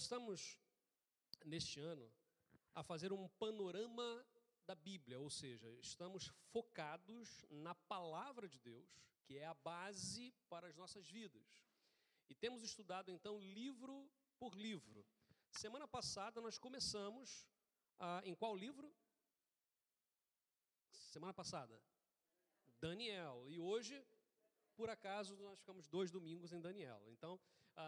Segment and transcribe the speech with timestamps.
[0.00, 0.58] Nós estamos,
[1.44, 2.10] neste ano,
[2.74, 4.26] a fazer um panorama
[4.64, 8.88] da Bíblia, ou seja, estamos focados na palavra de Deus,
[9.26, 11.62] que é a base para as nossas vidas.
[12.30, 15.06] E temos estudado, então, livro por livro.
[15.50, 17.46] Semana passada nós começamos
[17.98, 18.90] ah, em qual livro?
[20.90, 21.78] Semana passada?
[22.80, 23.44] Daniel.
[23.50, 24.02] E hoje
[24.80, 27.02] por acaso, nós ficamos dois domingos em Daniel.
[27.08, 27.38] Então,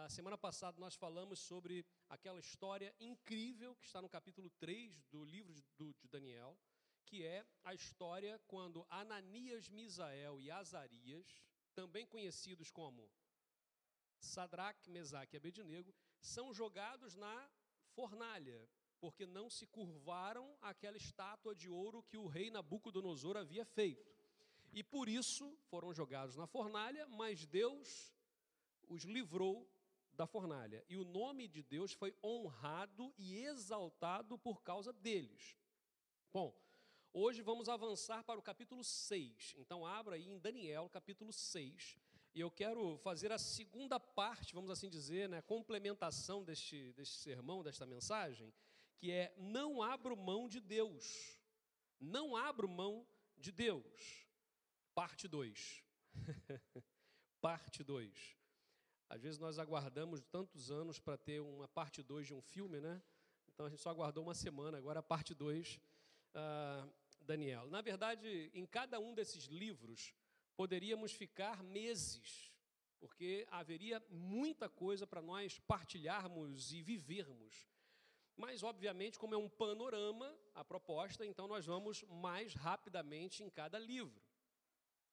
[0.01, 5.23] a semana passada nós falamos sobre aquela história incrível que está no capítulo 3 do
[5.23, 6.57] livro de Daniel,
[7.05, 11.27] que é a história quando Ananias, Misael e Azarias,
[11.75, 13.07] também conhecidos como
[14.19, 17.49] Sadraque, Mesaque e Abednego, são jogados na
[17.93, 18.67] fornalha,
[18.99, 24.11] porque não se curvaram àquela estátua de ouro que o rei Nabucodonosor havia feito.
[24.71, 28.11] E por isso foram jogados na fornalha, mas Deus
[28.89, 29.69] os livrou
[30.15, 30.83] da fornalha.
[30.87, 35.57] E o nome de Deus foi honrado e exaltado por causa deles.
[36.31, 36.55] Bom,
[37.11, 39.55] hoje vamos avançar para o capítulo 6.
[39.57, 41.97] Então, abra aí em Daniel, capítulo 6.
[42.35, 47.61] E eu quero fazer a segunda parte, vamos assim dizer, né, complementação deste, deste sermão,
[47.61, 48.51] desta mensagem,
[48.97, 51.37] que é: não abro mão de Deus.
[51.99, 54.27] Não abro mão de Deus.
[54.95, 55.83] Parte 2.
[57.39, 58.42] parte 2.
[59.13, 62.99] Às vezes nós aguardamos tantos anos para ter uma parte 2 de um filme, né?
[63.47, 65.79] Então a gente só aguardou uma semana, agora a parte 2, uh,
[66.33, 66.89] ah,
[67.21, 67.67] Daniel.
[67.67, 70.15] Na verdade, em cada um desses livros,
[70.55, 72.51] poderíamos ficar meses,
[72.99, 77.69] porque haveria muita coisa para nós partilharmos e vivermos.
[78.35, 83.77] Mas, obviamente, como é um panorama a proposta, então nós vamos mais rapidamente em cada
[83.77, 84.19] livro.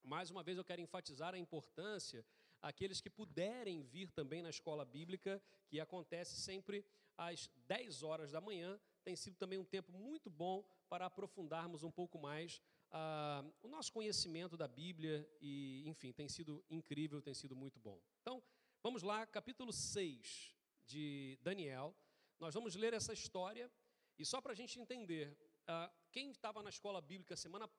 [0.03, 2.25] Mais uma vez eu quero enfatizar a importância
[2.63, 6.85] aqueles que puderem vir também na escola bíblica, que acontece sempre
[7.17, 8.81] às 10 horas da manhã.
[9.03, 12.61] Tem sido também um tempo muito bom para aprofundarmos um pouco mais
[12.91, 18.01] ah, o nosso conhecimento da Bíblia e, enfim, tem sido incrível, tem sido muito bom.
[18.21, 18.43] Então,
[18.83, 20.55] vamos lá, capítulo 6
[20.87, 21.95] de Daniel.
[22.39, 23.71] Nós vamos ler essa história
[24.19, 27.71] e só para a gente entender, ah, quem estava na escola bíblica semana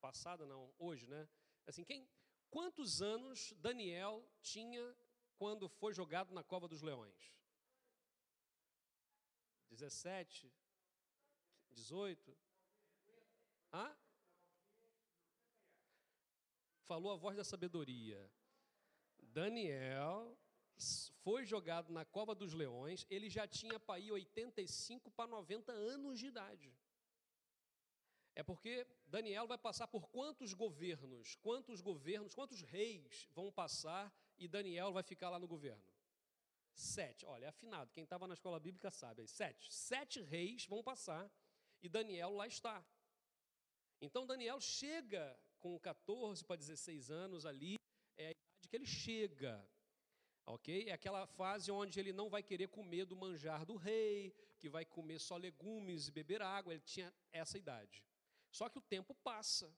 [0.00, 1.28] passada, não, hoje, né?
[1.66, 2.08] Assim, quem,
[2.50, 4.96] quantos anos Daniel tinha
[5.36, 7.32] quando foi jogado na cova dos leões?
[9.70, 10.52] 17?
[11.70, 12.36] 18?
[13.72, 13.96] Hã?
[16.84, 18.30] Falou a voz da sabedoria.
[19.18, 20.36] Daniel
[21.22, 26.18] foi jogado na cova dos leões, ele já tinha para ir 85 para 90 anos
[26.18, 26.74] de idade.
[28.34, 34.46] É porque Daniel vai passar por quantos governos, quantos governos, quantos reis vão passar e
[34.46, 35.82] Daniel vai ficar lá no governo?
[36.72, 37.26] Sete.
[37.26, 39.26] Olha, é afinado, quem estava na escola bíblica sabe.
[39.26, 39.72] Sete.
[39.72, 41.30] Sete reis vão passar
[41.82, 42.84] e Daniel lá está.
[44.00, 47.74] Então Daniel chega com 14 para 16 anos ali,
[48.16, 49.68] é a idade que ele chega.
[50.46, 50.88] Ok?
[50.88, 54.84] É aquela fase onde ele não vai querer comer do manjar do rei, que vai
[54.84, 56.72] comer só legumes e beber água.
[56.72, 58.02] Ele tinha essa idade.
[58.50, 59.72] Só que o tempo passa.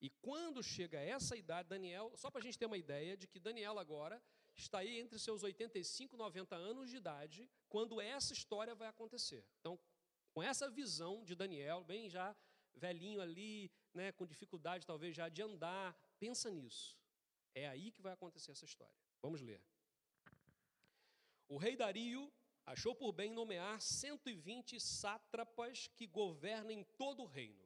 [0.00, 3.38] E quando chega essa idade, Daniel, só para a gente ter uma ideia de que
[3.38, 4.22] Daniel agora
[4.54, 9.46] está aí entre seus 85 e 90 anos de idade, quando essa história vai acontecer.
[9.60, 9.78] Então,
[10.32, 12.36] com essa visão de Daniel, bem já
[12.74, 16.98] velhinho ali, né, com dificuldade talvez já de andar, pensa nisso.
[17.54, 18.94] É aí que vai acontecer essa história.
[19.22, 19.62] Vamos ler.
[21.48, 22.32] O rei Dario
[22.66, 27.63] achou por bem nomear 120 sátrapas que governem todo o reino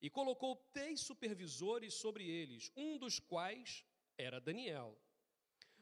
[0.00, 3.84] e colocou três supervisores sobre eles, um dos quais
[4.16, 4.98] era Daniel.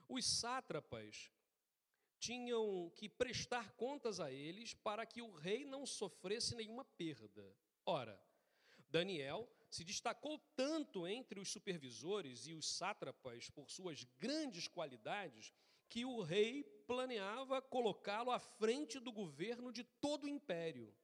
[0.09, 1.31] Os sátrapas
[2.19, 7.55] tinham que prestar contas a eles para que o rei não sofresse nenhuma perda.
[7.85, 8.21] Ora,
[8.89, 15.53] Daniel se destacou tanto entre os supervisores e os sátrapas por suas grandes qualidades
[15.89, 20.95] que o rei planeava colocá-lo à frente do governo de todo o império.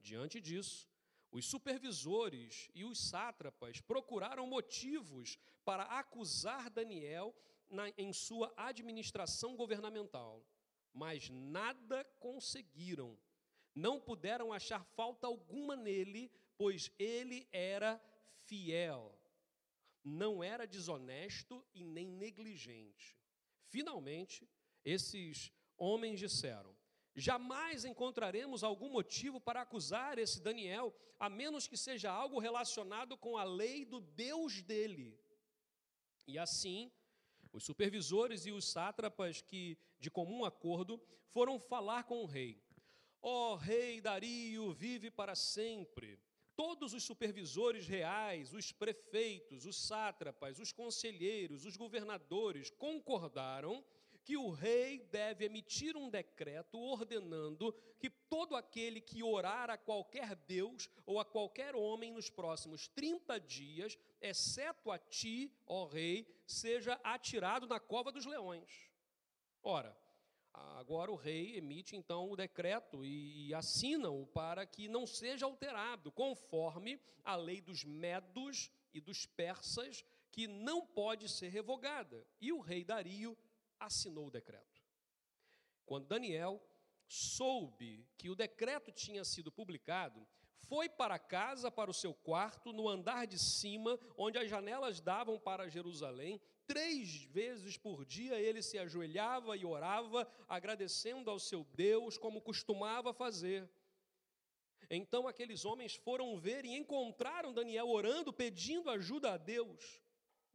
[0.00, 0.88] Diante disso,
[1.30, 7.34] os supervisores e os sátrapas procuraram motivos para acusar Daniel
[7.68, 10.44] na, em sua administração governamental,
[10.92, 13.18] mas nada conseguiram.
[13.74, 18.02] Não puderam achar falta alguma nele, pois ele era
[18.46, 19.16] fiel,
[20.02, 23.16] não era desonesto e nem negligente.
[23.68, 24.48] Finalmente,
[24.84, 26.74] esses homens disseram:
[27.14, 33.36] Jamais encontraremos algum motivo para acusar esse Daniel, a menos que seja algo relacionado com
[33.36, 35.18] a lei do Deus dele.
[36.26, 36.92] E assim,
[37.52, 42.62] Os supervisores e os sátrapas que, de comum acordo, foram falar com o rei.
[43.20, 46.20] Ó oh, rei Dario, vive para sempre.
[46.54, 53.84] Todos os supervisores reais, os prefeitos, os sátrapas, os conselheiros, os governadores concordaram
[54.28, 60.36] que o rei deve emitir um decreto ordenando que todo aquele que orar a qualquer
[60.36, 67.00] Deus ou a qualquer homem nos próximos 30 dias, exceto a ti, ó rei, seja
[67.02, 68.90] atirado na cova dos leões.
[69.62, 69.96] Ora,
[70.52, 77.00] agora o rei emite então o decreto e, assina-o para que não seja alterado, conforme
[77.24, 82.26] a lei dos medos e dos persas, que não pode ser revogada.
[82.38, 83.34] E o rei Dario
[83.78, 84.82] assinou o decreto.
[85.84, 86.62] Quando Daniel
[87.06, 90.26] soube que o decreto tinha sido publicado,
[90.68, 95.38] foi para casa, para o seu quarto, no andar de cima, onde as janelas davam
[95.38, 96.40] para Jerusalém.
[96.66, 103.14] Três vezes por dia ele se ajoelhava e orava, agradecendo ao seu Deus, como costumava
[103.14, 103.68] fazer.
[104.90, 110.02] Então aqueles homens foram ver e encontraram Daniel orando, pedindo ajuda a Deus.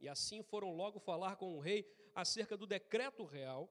[0.00, 1.82] E assim foram logo falar com o rei
[2.14, 3.70] acerca do decreto real.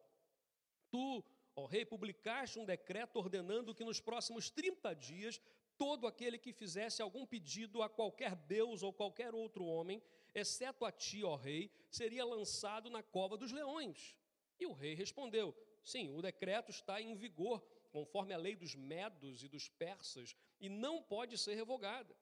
[0.91, 1.23] Tu,
[1.55, 5.41] ó rei, publicaste um decreto ordenando que nos próximos 30 dias
[5.77, 10.01] todo aquele que fizesse algum pedido a qualquer deus ou qualquer outro homem,
[10.33, 14.15] exceto a ti, ó rei, seria lançado na cova dos leões.
[14.59, 17.61] E o rei respondeu: Sim, o decreto está em vigor,
[17.91, 22.15] conforme a lei dos medos e dos persas, e não pode ser revogada.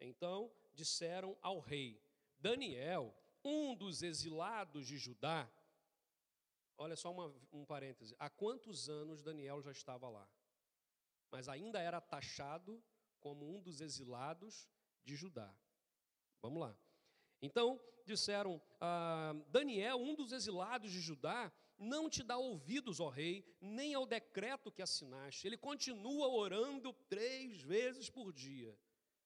[0.00, 2.00] Então disseram ao rei:
[2.38, 5.50] Daniel, um dos exilados de Judá,
[6.76, 10.28] olha só uma, um parêntese, há quantos anos Daniel já estava lá?
[11.30, 12.82] Mas ainda era taxado
[13.20, 14.68] como um dos exilados
[15.04, 15.54] de Judá.
[16.40, 16.76] Vamos lá.
[17.40, 23.44] Então, disseram: ah, Daniel, um dos exilados de Judá, não te dá ouvidos, ó rei,
[23.60, 25.46] nem ao decreto que assinaste.
[25.46, 28.76] Ele continua orando três vezes por dia.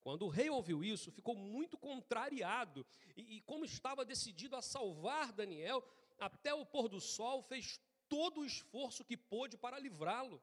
[0.06, 2.86] Quando o rei ouviu isso, ficou muito contrariado,
[3.16, 5.82] e, e, como estava decidido a salvar Daniel,
[6.16, 10.40] até o pôr do sol fez todo o esforço que pôde para livrá-lo.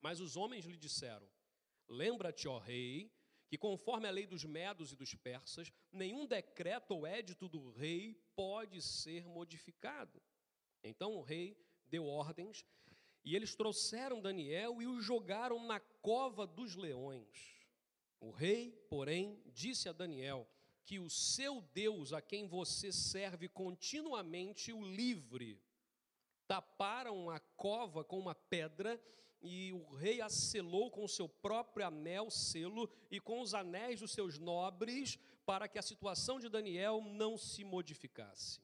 [0.00, 1.28] Mas os homens lhe disseram:
[1.86, 3.12] Lembra-te, ó rei,
[3.50, 8.14] que conforme a lei dos medos e dos persas, nenhum decreto ou édito do rei
[8.34, 10.22] pode ser modificado.
[10.82, 11.54] Então o rei
[11.86, 12.64] deu ordens,
[13.22, 17.62] e eles trouxeram Daniel e o jogaram na cova dos leões.
[18.24, 20.48] O rei, porém, disse a Daniel
[20.82, 25.62] que o seu Deus, a quem você serve continuamente, o livre.
[26.46, 28.98] Taparam a cova com uma pedra
[29.42, 34.12] e o rei a selou com seu próprio anel, selo, e com os anéis dos
[34.12, 38.58] seus nobres, para que a situação de Daniel não se modificasse.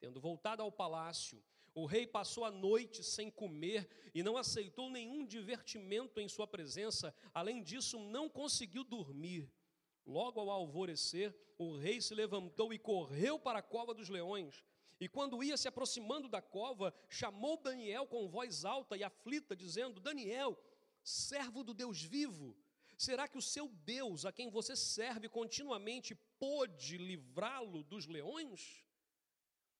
[0.00, 1.44] Tendo voltado ao palácio,
[1.74, 7.14] o rei passou a noite sem comer e não aceitou nenhum divertimento em sua presença,
[7.32, 9.50] além disso, não conseguiu dormir.
[10.04, 14.62] Logo ao alvorecer, o rei se levantou e correu para a cova dos leões.
[15.00, 20.00] E quando ia se aproximando da cova, chamou Daniel com voz alta e aflita, dizendo:
[20.00, 20.58] Daniel,
[21.02, 22.54] servo do Deus vivo,
[22.98, 28.84] será que o seu Deus, a quem você serve continuamente, pôde livrá-lo dos leões?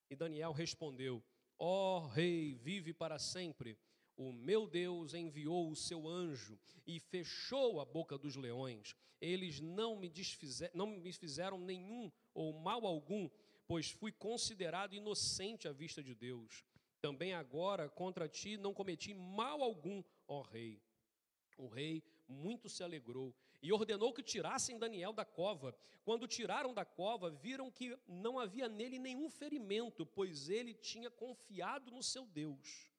[0.09, 1.23] E Daniel respondeu:
[1.65, 3.77] Ó oh, rei, vive para sempre.
[4.17, 8.97] O meu Deus enviou o seu anjo e fechou a boca dos leões.
[9.21, 13.29] Eles não me, desfizer, não me fizeram nenhum ou mal algum,
[13.65, 16.65] pois fui considerado inocente à vista de Deus.
[16.99, 20.81] Também agora contra ti não cometi mal algum, ó rei.
[21.57, 25.73] O rei muito se alegrou e ordenou que tirassem Daniel da cova.
[26.03, 31.89] Quando tiraram da cova, viram que não havia nele nenhum ferimento, pois ele tinha confiado
[31.89, 32.91] no seu Deus.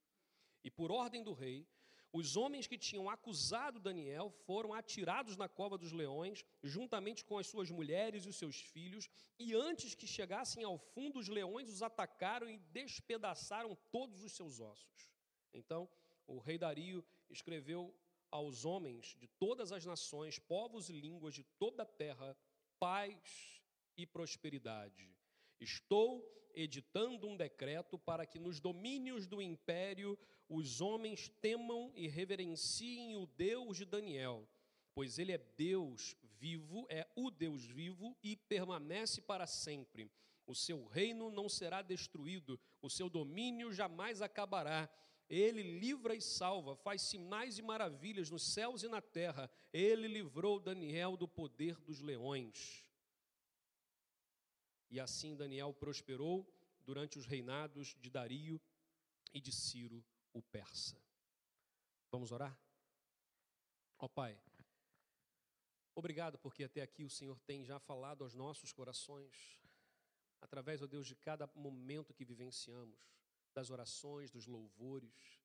[0.63, 1.67] E por ordem do rei,
[2.11, 7.45] os homens que tinham acusado Daniel foram atirados na cova dos leões, juntamente com as
[7.45, 9.07] suas mulheres e os seus filhos,
[9.37, 14.59] e antes que chegassem ao fundo, os leões os atacaram e despedaçaram todos os seus
[14.59, 15.11] ossos.
[15.53, 15.87] Então,
[16.25, 17.93] o rei Dario escreveu
[18.35, 22.37] aos homens de todas as nações, povos e línguas de toda a terra
[22.77, 23.61] paz
[23.97, 25.09] e prosperidade.
[25.59, 26.23] Estou
[26.53, 30.17] editando um decreto para que nos domínios do império
[30.49, 34.47] os homens temam e reverenciem o Deus de Daniel,
[34.93, 40.11] pois ele é Deus vivo, é o Deus vivo e permanece para sempre.
[40.45, 44.89] O seu reino não será destruído, o seu domínio jamais acabará
[45.29, 49.49] ele livra e salva, faz sinais e maravilhas nos céus e na terra.
[49.73, 52.83] Ele livrou Daniel do poder dos leões.
[54.89, 56.47] E assim Daniel prosperou
[56.85, 58.61] durante os reinados de Dario
[59.33, 61.01] e de Ciro, o persa.
[62.11, 62.57] Vamos orar?
[63.97, 64.39] Ó Pai,
[65.95, 69.59] obrigado porque até aqui o Senhor tem já falado aos nossos corações,
[70.39, 72.99] através, ó Deus, de cada momento que vivenciamos,
[73.55, 75.41] das orações, dos louvores,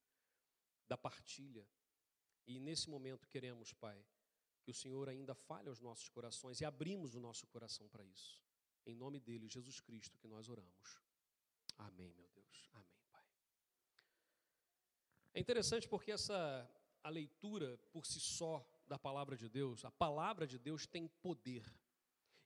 [0.89, 1.67] da partilha.
[2.47, 4.05] E nesse momento queremos, Pai,
[4.63, 8.43] que o Senhor ainda fale aos nossos corações e abrimos o nosso coração para isso.
[8.85, 11.01] Em nome dele, Jesus Cristo, que nós oramos.
[11.79, 12.69] Amém, meu Deus.
[12.73, 13.25] Amém, Pai.
[15.33, 16.69] É interessante porque essa
[17.03, 21.65] a leitura por si só da palavra de Deus, a palavra de Deus tem poder.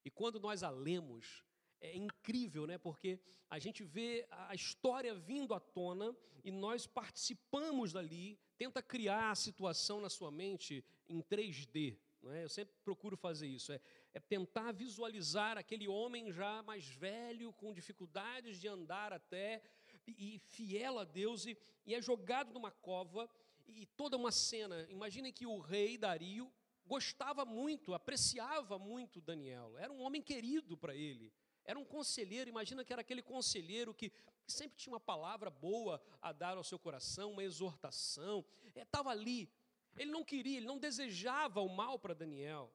[0.05, 1.45] E quando nós a lemos,
[1.85, 2.79] é incrível, né?
[2.79, 9.31] Porque a gente vê a história vindo à tona e nós participamos dali, tenta criar
[9.31, 11.97] a situação na sua mente em 3D.
[12.23, 12.43] Não é?
[12.43, 13.79] Eu sempre procuro fazer isso, é,
[14.15, 19.63] é tentar visualizar aquele homem já mais velho, com dificuldades de andar até,
[20.07, 23.29] e, e fiel a Deus, e, e é jogado numa cova,
[23.67, 24.87] e toda uma cena.
[24.89, 26.51] Imaginem que o rei Dario
[26.87, 31.31] gostava muito, apreciava muito Daniel, era um homem querido para ele.
[31.65, 34.13] Era um conselheiro, imagina que era aquele conselheiro que,
[34.47, 38.45] sempre tinha uma palavra boa a dar ao seu coração, uma exortação.
[38.75, 39.51] Estava é, ali.
[39.97, 42.73] Ele não queria, ele não desejava o mal para Daniel.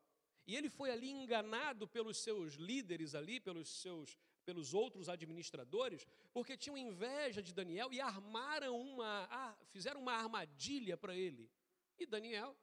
[0.48, 6.58] E ele foi ali enganado pelos seus líderes ali, pelos seus pelos outros administradores, porque
[6.58, 11.52] tinham inveja de Daniel e armaram uma, ah, fizeram uma armadilha para ele.
[12.00, 12.58] E Daniel,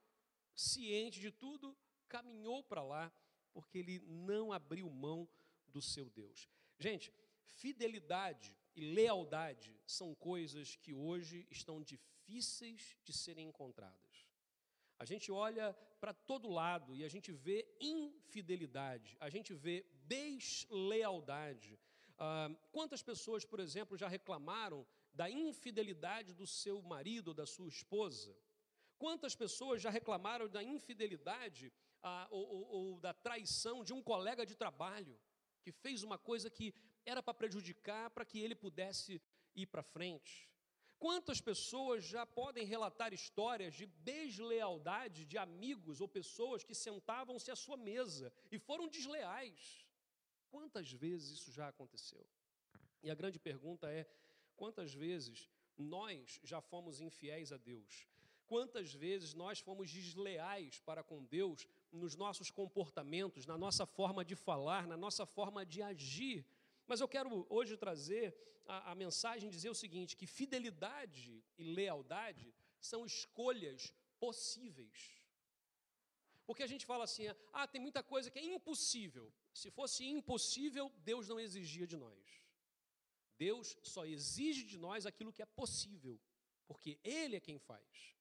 [0.53, 1.77] ciente de tudo,
[2.09, 3.13] caminhou para lá,
[3.53, 5.29] porque ele não abriu mão
[5.77, 6.49] do seu Deus.
[6.79, 7.13] Gente,
[7.61, 14.15] fidelidade e lealdade são coisas que hoje estão difíceis de serem encontradas.
[14.99, 15.67] A gente olha
[16.01, 21.79] para todo lado e a gente vê infidelidade, a gente vê deslealdade.
[22.19, 27.69] Ah, quantas pessoas, por exemplo, já reclamaram da infidelidade do seu marido ou da sua
[27.69, 28.35] esposa?
[28.97, 31.71] Quantas pessoas já reclamaram da infidelidade
[32.03, 35.15] ah, ou, ou, ou da traição de um colega de trabalho
[35.67, 36.73] que fez uma coisa que
[37.05, 39.21] era para prejudicar, para que ele pudesse
[39.53, 40.49] ir para frente?
[40.97, 47.57] Quantas pessoas já podem relatar histórias de deslealdade de amigos ou pessoas que sentavam-se à
[47.57, 49.85] sua mesa e foram desleais?
[50.49, 52.25] Quantas vezes isso já aconteceu?
[53.03, 54.07] E a grande pergunta é:
[54.55, 58.07] quantas vezes nós já fomos infiéis a Deus?
[58.47, 64.37] Quantas vezes nós fomos desleais para com Deus nos nossos comportamentos, na nossa forma de
[64.37, 66.47] falar, na nossa forma de agir?
[66.87, 68.37] Mas eu quero hoje trazer
[68.67, 75.17] a, a mensagem dizer o seguinte: que fidelidade e lealdade são escolhas possíveis.
[76.47, 79.33] Porque a gente fala assim, ah, tem muita coisa que é impossível.
[79.53, 82.25] Se fosse impossível, Deus não exigia de nós.
[83.37, 86.21] Deus só exige de nós aquilo que é possível,
[86.67, 88.16] porque Ele é quem faz.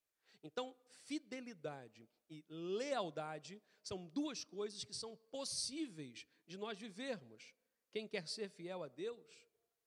[0.45, 0.75] Então,
[1.07, 7.55] fidelidade e lealdade são duas coisas que são possíveis de nós vivermos.
[7.91, 9.27] Quem quer ser fiel a Deus,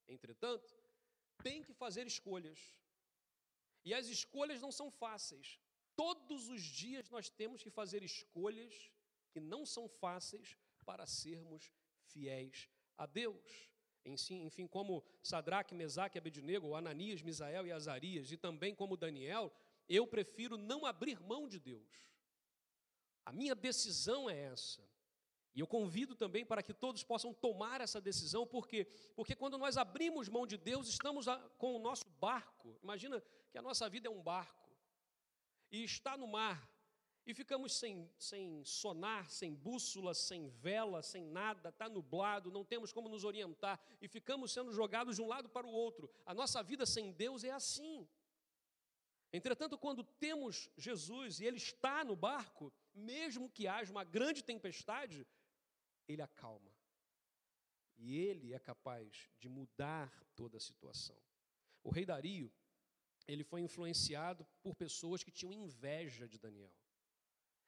[0.08, 0.76] entretanto,
[1.44, 2.58] tem que fazer escolhas.
[3.84, 5.60] E as escolhas não são fáceis.
[5.94, 8.90] Todos os dias nós temos que fazer escolhas
[9.30, 11.72] que não são fáceis para sermos
[12.02, 13.70] fiéis a Deus.
[14.04, 19.52] Enfim, como Sadraque, Mesaque Abednego, Ananias, Misael e Azarias, e também como Daniel,
[19.88, 21.88] eu prefiro não abrir mão de Deus.
[23.24, 24.82] A minha decisão é essa.
[25.54, 28.84] E eu convido também para que todos possam tomar essa decisão, porque
[29.16, 31.26] porque quando nós abrimos mão de Deus, estamos
[31.56, 32.78] com o nosso barco.
[32.82, 34.70] Imagina que a nossa vida é um barco
[35.70, 36.70] e está no mar
[37.26, 42.90] e ficamos sem, sem sonar, sem bússola, sem vela, sem nada, está nublado, não temos
[42.90, 46.10] como nos orientar e ficamos sendo jogados de um lado para o outro.
[46.24, 48.08] A nossa vida sem Deus é assim.
[49.32, 55.26] Entretanto, quando temos Jesus e Ele está no barco, mesmo que haja uma grande tempestade,
[56.06, 56.74] ele acalma.
[57.96, 61.16] E ele é capaz de mudar toda a situação.
[61.82, 62.52] O rei Dario,
[63.26, 66.72] ele foi influenciado por pessoas que tinham inveja de Daniel.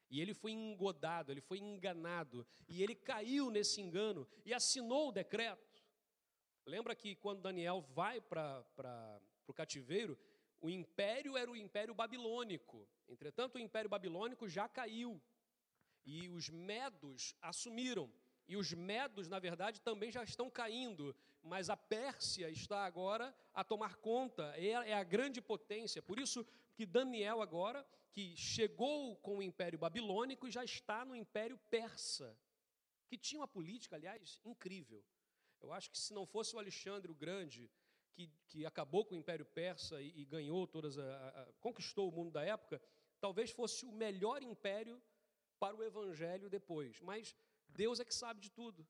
[0.08, 5.12] E ele foi engodado, ele foi enganado, e ele caiu nesse engano e assinou o
[5.12, 5.84] decreto.
[6.66, 10.18] Lembra que quando Daniel vai para o cativeiro,
[10.60, 12.86] o império era o império babilônico.
[13.08, 15.20] Entretanto, o império babilônico já caiu.
[16.04, 18.12] E os medos assumiram.
[18.46, 23.62] E os medos, na verdade, também já estão caindo, mas a Pérsia está agora a
[23.62, 26.02] tomar conta, é, a grande potência.
[26.02, 31.56] Por isso que Daniel agora, que chegou com o Império Babilônico já está no Império
[31.70, 32.36] Persa,
[33.06, 35.04] que tinha uma política, aliás, incrível.
[35.60, 37.70] Eu acho que se não fosse o Alexandre o Grande,
[38.12, 42.12] que, que acabou com o Império Persa e, e ganhou todas, a, a, conquistou o
[42.12, 42.80] mundo da época,
[43.20, 45.00] talvez fosse o melhor império
[45.58, 47.00] para o Evangelho depois.
[47.00, 47.34] Mas
[47.68, 48.86] Deus é que sabe de tudo.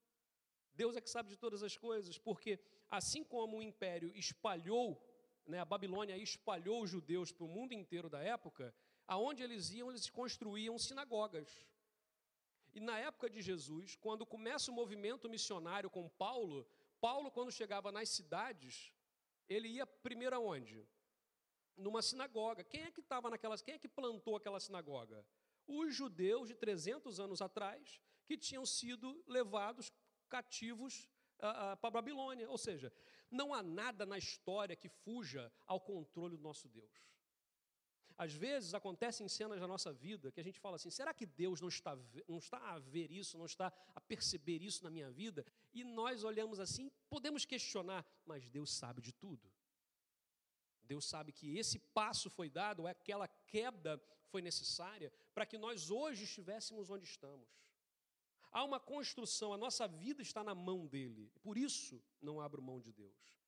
[0.74, 2.58] Deus é que sabe de todas as coisas, porque
[2.88, 5.02] assim como o império espalhou,
[5.46, 8.74] né, a Babilônia espalhou os judeus para o mundo inteiro da época,
[9.06, 11.66] aonde eles iam, eles construíam sinagogas.
[12.72, 16.66] E na época de Jesus, quando começa o movimento missionário com Paulo,
[17.00, 18.92] Paulo, quando chegava nas cidades,
[19.50, 20.88] ele ia primeiro aonde?
[21.76, 22.62] Numa sinagoga.
[22.62, 23.60] Quem é que estava naquelas?
[23.60, 25.26] Quem é que plantou aquela sinagoga?
[25.66, 29.92] Os judeus de 300 anos atrás, que tinham sido levados
[30.28, 31.08] cativos
[31.40, 32.48] uh, uh, para a Babilônia.
[32.48, 32.92] Ou seja,
[33.30, 37.10] não há nada na história que fuja ao controle do nosso Deus.
[38.16, 41.58] Às vezes acontecem cenas na nossa vida que a gente fala assim: será que Deus
[41.60, 45.44] não está, não está a ver isso, não está a perceber isso na minha vida?
[45.72, 49.50] E nós olhamos assim, podemos questionar, mas Deus sabe de tudo.
[50.84, 56.24] Deus sabe que esse passo foi dado, aquela queda foi necessária, para que nós hoje
[56.24, 57.48] estivéssemos onde estamos.
[58.52, 62.80] Há uma construção, a nossa vida está na mão dele, por isso não abro mão
[62.80, 63.38] de Deus.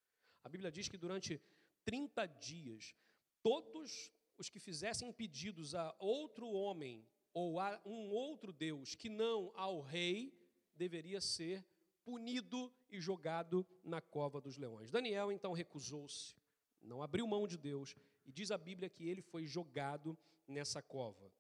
[0.45, 1.41] A Bíblia diz que durante
[1.85, 2.95] 30 dias,
[3.43, 9.53] todos os que fizessem pedidos a outro homem ou a um outro Deus que não
[9.57, 10.33] ao rei,
[10.75, 11.65] deveria ser
[12.05, 14.91] punido e jogado na cova dos leões.
[14.91, 16.35] Daniel então recusou-se,
[16.81, 17.95] não abriu mão de Deus,
[18.25, 20.17] e diz a Bíblia que ele foi jogado
[20.47, 21.33] nessa cova.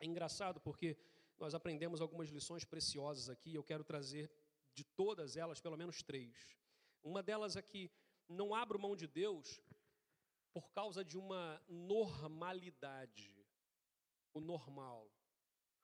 [0.00, 0.96] É engraçado porque
[1.38, 4.30] nós aprendemos algumas lições preciosas aqui, eu quero trazer
[4.74, 6.34] de todas elas pelo menos três.
[7.02, 7.90] Uma delas é que
[8.28, 9.60] não abro mão de Deus
[10.52, 13.32] por causa de uma normalidade.
[14.32, 15.10] O normal.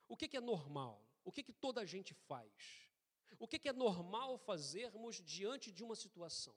[0.09, 1.03] O que é normal?
[1.25, 2.92] O que toda a gente faz?
[3.39, 6.55] O que é normal fazermos diante de uma situação?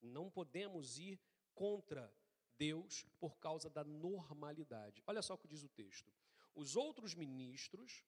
[0.00, 1.20] Não podemos ir
[1.54, 2.12] contra
[2.56, 5.02] Deus por causa da normalidade.
[5.06, 6.12] Olha só o que diz o texto.
[6.54, 8.04] Os outros ministros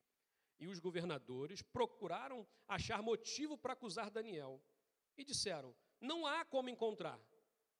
[0.59, 4.61] e os governadores procuraram achar motivo para acusar Daniel
[5.17, 7.19] e disseram: Não há como encontrar.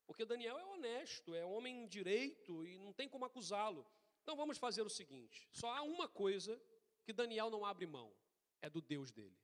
[0.05, 3.85] Porque Daniel é honesto, é homem direito e não tem como acusá-lo.
[4.21, 6.61] Então vamos fazer o seguinte: só há uma coisa
[7.03, 8.13] que Daniel não abre mão:
[8.61, 9.37] é do Deus dele.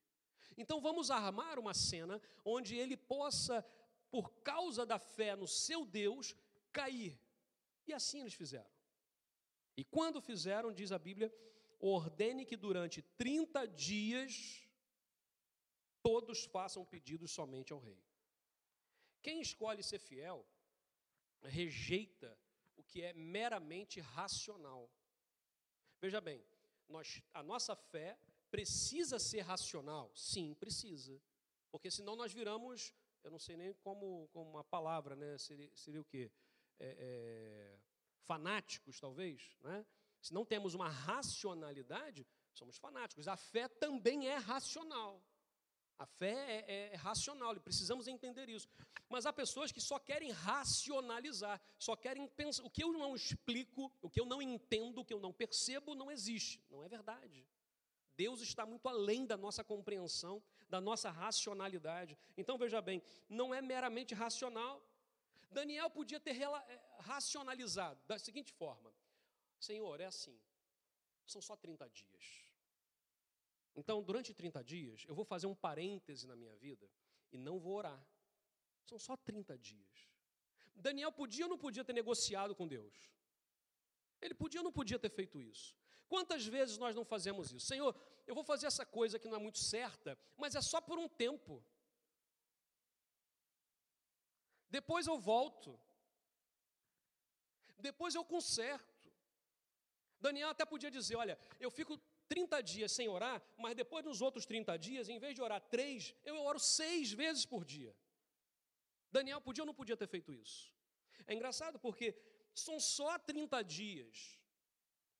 [0.57, 3.65] Então vamos armar uma cena onde ele possa,
[4.09, 6.35] por causa da fé no seu Deus,
[6.71, 7.19] cair.
[7.87, 8.69] E assim eles fizeram.
[9.75, 11.33] E quando fizeram, diz a Bíblia,
[11.79, 14.67] ordene que durante 30 dias
[16.03, 18.03] todos façam pedidos somente ao rei.
[19.21, 20.45] Quem escolhe ser fiel
[21.43, 22.37] rejeita
[22.75, 24.91] o que é meramente racional.
[25.99, 26.43] Veja bem,
[26.87, 28.17] nós, a nossa fé
[28.51, 30.11] precisa ser racional?
[30.13, 31.19] Sim, precisa.
[31.71, 35.37] Porque senão nós viramos, eu não sei nem como, como uma palavra, né?
[35.37, 36.29] Seria, seria o quê?
[36.77, 37.79] É, é,
[38.25, 39.55] fanáticos, talvez.
[39.61, 39.85] Né?
[40.21, 43.27] Se não temos uma racionalidade, somos fanáticos.
[43.27, 45.23] A fé também é racional.
[45.97, 48.67] A fé é, é, é racional, e precisamos entender isso.
[49.07, 52.63] Mas há pessoas que só querem racionalizar, só querem pensar.
[52.63, 55.93] O que eu não explico, o que eu não entendo, o que eu não percebo,
[55.93, 56.63] não existe.
[56.69, 57.45] Não é verdade.
[58.21, 60.35] Deus está muito além da nossa compreensão,
[60.73, 62.13] da nossa racionalidade.
[62.41, 64.75] Então veja bem, não é meramente racional.
[65.49, 68.93] Daniel podia ter é, racionalizado da seguinte forma:
[69.59, 70.37] Senhor, é assim,
[71.25, 72.25] são só 30 dias.
[73.75, 76.87] Então, durante 30 dias, eu vou fazer um parêntese na minha vida
[77.31, 78.05] e não vou orar.
[78.85, 80.09] São só 30 dias.
[80.75, 82.95] Daniel podia ou não podia ter negociado com Deus?
[84.21, 85.80] Ele podia ou não podia ter feito isso?
[86.11, 87.65] Quantas vezes nós não fazemos isso?
[87.65, 87.95] Senhor,
[88.27, 91.07] eu vou fazer essa coisa que não é muito certa, mas é só por um
[91.07, 91.63] tempo.
[94.69, 95.79] Depois eu volto.
[97.77, 99.09] Depois eu conserto.
[100.19, 101.97] Daniel até podia dizer: Olha, eu fico
[102.27, 106.13] 30 dias sem orar, mas depois dos outros 30 dias, em vez de orar três,
[106.25, 107.95] eu oro seis vezes por dia.
[109.09, 110.73] Daniel podia ou não podia ter feito isso?
[111.25, 112.13] É engraçado porque
[112.53, 114.40] são só 30 dias.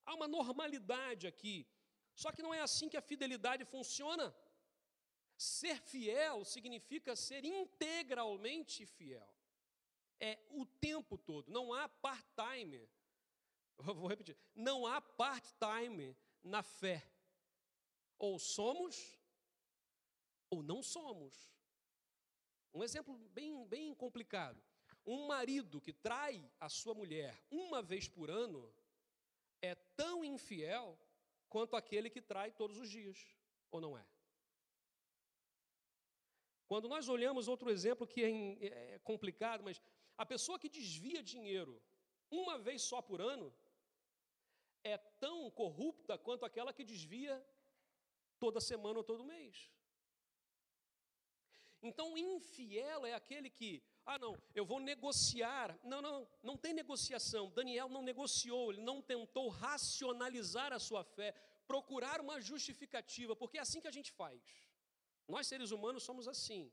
[0.06, 1.68] Há uma normalidade aqui.
[2.16, 4.36] Só que não é assim que a fidelidade funciona.
[5.38, 9.28] Ser fiel significa ser integralmente fiel.
[10.20, 12.88] É o tempo todo, não há part-time.
[13.78, 17.04] Vou repetir: não há part-time na fé.
[18.20, 19.18] Ou somos,
[20.50, 21.52] ou não somos.
[22.74, 24.62] Um exemplo bem, bem complicado.
[25.04, 28.72] Um marido que trai a sua mulher uma vez por ano
[29.62, 30.98] é tão infiel
[31.50, 33.18] quanto aquele que trai todos os dias,
[33.70, 34.06] ou não é?
[36.66, 39.82] Quando nós olhamos outro exemplo que é, é complicado, mas
[40.18, 41.82] a pessoa que desvia dinheiro
[42.30, 43.54] uma vez só por ano
[44.84, 47.46] é tão corrupta quanto aquela que desvia
[48.40, 49.70] toda semana ou todo mês.
[51.82, 55.78] Então, infiel é aquele que, ah, não, eu vou negociar.
[55.84, 57.50] Não, não, não tem negociação.
[57.52, 61.34] Daniel não negociou, ele não tentou racionalizar a sua fé,
[61.68, 64.42] procurar uma justificativa, porque é assim que a gente faz.
[65.28, 66.72] Nós, seres humanos, somos assim.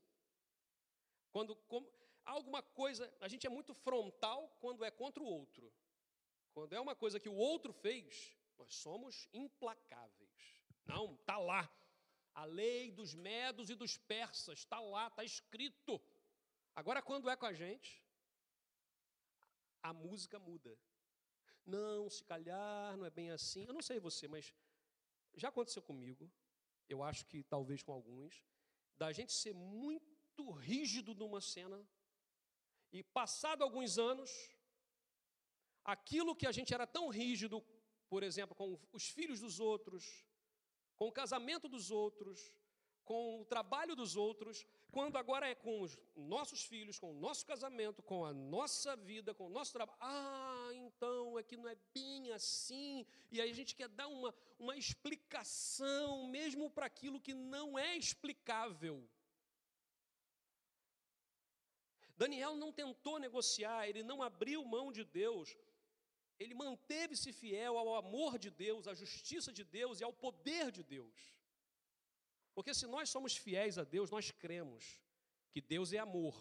[1.30, 1.88] Quando como,
[2.24, 5.72] alguma coisa, a gente é muito frontal quando é contra o outro.
[6.52, 10.62] Quando é uma coisa que o outro fez, nós somos implacáveis.
[10.84, 11.70] Não, está lá.
[12.34, 16.00] A lei dos medos e dos persas está lá, está escrito.
[16.80, 17.90] Agora, quando é com a gente,
[19.82, 20.78] a música muda.
[21.66, 23.64] Não, se calhar, não é bem assim.
[23.66, 24.54] Eu não sei você, mas
[25.34, 26.30] já aconteceu comigo,
[26.88, 28.44] eu acho que talvez com alguns,
[28.96, 31.84] da gente ser muito rígido numa cena
[32.92, 34.30] e passado alguns anos,
[35.84, 37.60] aquilo que a gente era tão rígido,
[38.08, 40.24] por exemplo, com os filhos dos outros,
[40.94, 42.52] com o casamento dos outros,
[43.04, 47.44] com o trabalho dos outros, quando agora é com os nossos filhos, com o nosso
[47.44, 49.98] casamento, com a nossa vida, com o nosso trabalho.
[50.00, 53.06] Ah, então é que não é bem assim.
[53.30, 57.96] E aí a gente quer dar uma, uma explicação, mesmo para aquilo que não é
[57.96, 59.06] explicável.
[62.16, 65.56] Daniel não tentou negociar, ele não abriu mão de Deus,
[66.38, 70.82] ele manteve-se fiel ao amor de Deus, à justiça de Deus e ao poder de
[70.82, 71.37] Deus.
[72.58, 75.00] Porque se nós somos fiéis a Deus, nós cremos
[75.52, 76.34] que Deus é amor.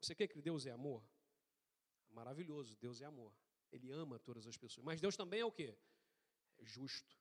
[0.00, 1.00] Você crê que Deus é amor?
[2.10, 3.32] Maravilhoso, Deus é amor.
[3.70, 4.84] Ele ama todas as pessoas.
[4.84, 5.78] Mas Deus também é o quê?
[6.58, 7.16] É justo.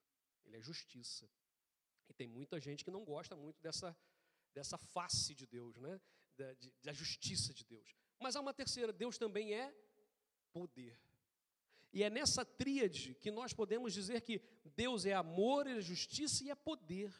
[0.46, 1.30] Ele é justiça.
[2.10, 3.96] E tem muita gente que não gosta muito dessa,
[4.52, 6.02] dessa face de Deus, né?
[6.36, 7.96] Da, de, da justiça de Deus.
[8.19, 9.72] Mas há uma terceira, Deus também é
[10.52, 11.00] poder.
[11.93, 14.41] E é nessa tríade que nós podemos dizer que
[14.76, 17.13] Deus é amor, Ele é justiça e é poder.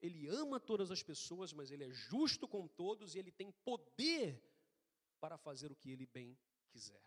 [0.00, 4.42] Ele ama todas as pessoas, mas Ele é justo com todos e Ele tem poder
[5.20, 7.02] para fazer o que Ele bem quiser.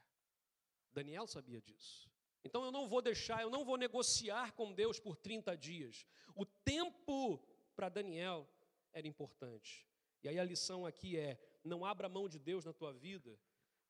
[0.91, 2.11] Daniel sabia disso.
[2.43, 6.05] Então eu não vou deixar, eu não vou negociar com Deus por 30 dias.
[6.35, 7.37] O tempo
[7.75, 8.47] para Daniel
[8.91, 9.87] era importante.
[10.23, 13.39] E aí a lição aqui é: não abra mão de Deus na tua vida,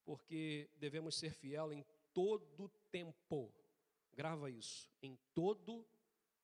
[0.03, 3.53] porque devemos ser fiel em todo tempo.
[4.13, 5.87] Grava isso, em todo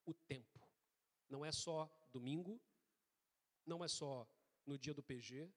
[0.06, 0.66] o tempo.
[1.30, 2.60] Não é só domingo,
[3.66, 4.28] não é só
[4.66, 5.52] no dia do PG,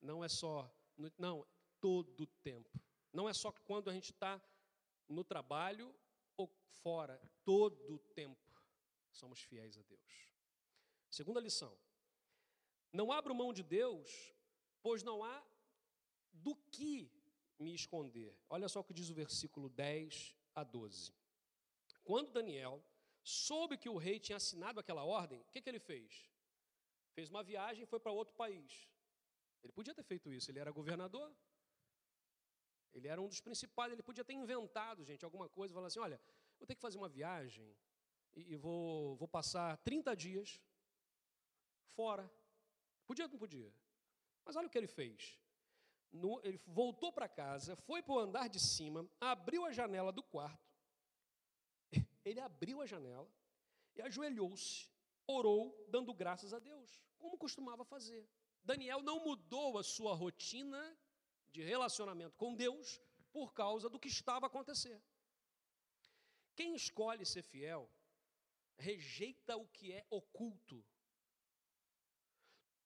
[0.00, 0.54] não é só.
[0.96, 1.46] No, não,
[1.80, 2.80] todo o tempo.
[3.12, 4.40] Não é só quando a gente está
[5.08, 5.94] no trabalho
[6.36, 6.46] ou
[6.82, 8.46] fora, todo o tempo
[9.10, 10.12] somos fiéis a Deus.
[11.10, 11.76] Segunda lição:
[12.92, 14.34] não abro mão de Deus,
[14.82, 15.44] pois não há
[16.32, 17.10] do que
[17.58, 18.36] me esconder.
[18.48, 21.12] Olha só o que diz o versículo 10 a 12.
[22.04, 22.82] Quando Daniel
[23.22, 26.30] soube que o rei tinha assinado aquela ordem, o que, que ele fez?
[27.14, 28.88] Fez uma viagem e foi para outro país.
[29.62, 31.34] Ele podia ter feito isso, ele era governador.
[32.92, 36.20] Ele era um dos principais, ele podia ter inventado, gente, alguma coisa, falar assim: olha,
[36.58, 37.76] vou ter que fazer uma viagem
[38.34, 40.60] e, e vou, vou passar 30 dias
[41.94, 42.30] fora.
[43.06, 43.72] Podia ou não podia?
[44.44, 45.38] Mas olha o que ele fez
[46.12, 50.22] no, ele voltou para casa, foi para o andar de cima, abriu a janela do
[50.22, 50.77] quarto.
[52.28, 53.30] Ele abriu a janela
[53.96, 54.90] e ajoelhou-se,
[55.26, 58.28] orou, dando graças a Deus, como costumava fazer.
[58.62, 60.80] Daniel não mudou a sua rotina
[61.50, 63.00] de relacionamento com Deus
[63.32, 65.02] por causa do que estava a acontecer.
[66.54, 67.90] Quem escolhe ser fiel
[68.76, 70.84] rejeita o que é oculto.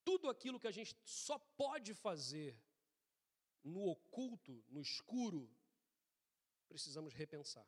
[0.05, 2.57] Tudo aquilo que a gente só pode fazer
[3.63, 5.49] no oculto, no escuro,
[6.69, 7.67] precisamos repensar.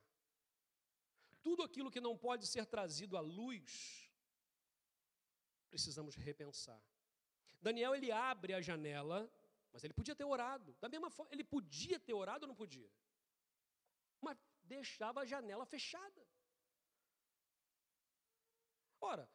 [1.47, 4.11] Tudo aquilo que não pode ser trazido à luz,
[5.75, 6.83] precisamos repensar.
[7.67, 9.19] Daniel ele abre a janela,
[9.73, 10.75] mas ele podia ter orado.
[10.81, 12.91] Da mesma forma, ele podia ter orado ou não podia?
[14.21, 16.23] Mas deixava a janela fechada.
[19.01, 19.29] Ora,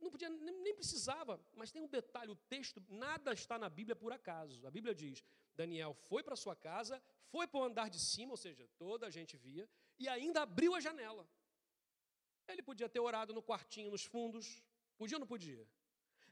[0.00, 4.12] não podia, nem precisava, mas tem um detalhe: o texto, nada está na Bíblia por
[4.12, 4.66] acaso.
[4.66, 5.22] A Bíblia diz:
[5.54, 9.10] Daniel foi para sua casa, foi para o andar de cima, ou seja, toda a
[9.10, 11.28] gente via, e ainda abriu a janela.
[12.48, 14.62] Ele podia ter orado no quartinho, nos fundos,
[14.98, 15.66] podia ou não podia?